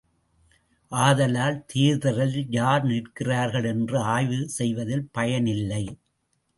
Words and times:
ஆதலால் 0.91 1.65
தேர்தலில் 1.65 2.47
யார் 2.49 2.83
நிற்கிறார்கள் 2.83 3.63
என்று 3.63 3.99
ஆய்வு 3.99 4.49
செய்வதில் 4.49 5.09
பயனில்லை! 5.11 5.83